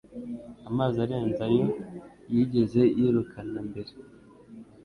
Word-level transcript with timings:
amazi 0.69 0.97
arenze 1.05 1.41
ayo 1.47 1.65
yigeze 2.33 2.81
yirukana 2.97 3.59
mbere 3.69 3.91